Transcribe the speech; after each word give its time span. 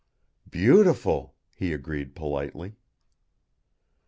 "Beautiful," 0.49 1.35
he 1.53 1.73
agreed 1.73 2.15
politely. 2.15 2.73